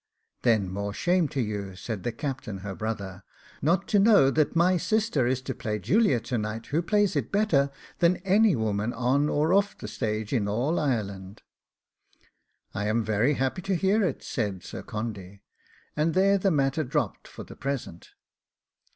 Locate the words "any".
8.25-8.55